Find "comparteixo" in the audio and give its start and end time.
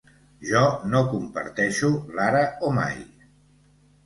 1.11-1.91